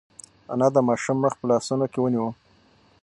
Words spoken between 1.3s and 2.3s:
په لاسونو کې ونیو.